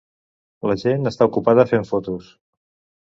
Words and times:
La 0.71 0.77
gent 0.85 1.11
està 1.11 1.27
ocupada 1.31 1.67
fent 1.73 1.89
fotos. 1.91 2.33